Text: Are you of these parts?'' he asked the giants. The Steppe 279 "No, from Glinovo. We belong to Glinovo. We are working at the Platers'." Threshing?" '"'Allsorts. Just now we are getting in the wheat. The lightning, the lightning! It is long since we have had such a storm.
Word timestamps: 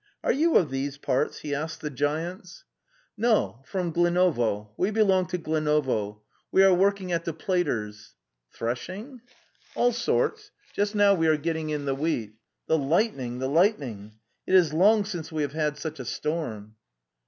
Are 0.23 0.31
you 0.31 0.57
of 0.57 0.71
these 0.71 0.97
parts?'' 0.97 1.41
he 1.41 1.53
asked 1.53 1.81
the 1.81 1.91
giants. 1.91 2.63
The 3.19 3.27
Steppe 3.27 3.29
279 3.29 3.29
"No, 3.29 3.63
from 4.25 4.33
Glinovo. 4.33 4.69
We 4.75 4.89
belong 4.89 5.27
to 5.27 5.37
Glinovo. 5.37 6.21
We 6.51 6.63
are 6.63 6.73
working 6.73 7.11
at 7.11 7.23
the 7.23 7.33
Platers'." 7.35 8.15
Threshing?" 8.51 9.21
'"'Allsorts. 9.75 10.49
Just 10.73 10.95
now 10.95 11.13
we 11.13 11.27
are 11.27 11.37
getting 11.37 11.69
in 11.69 11.85
the 11.85 11.93
wheat. 11.93 12.33
The 12.65 12.79
lightning, 12.79 13.37
the 13.37 13.47
lightning! 13.47 14.13
It 14.47 14.55
is 14.55 14.73
long 14.73 15.05
since 15.05 15.31
we 15.31 15.43
have 15.43 15.53
had 15.53 15.77
such 15.77 15.99
a 15.99 16.05
storm. 16.05 16.77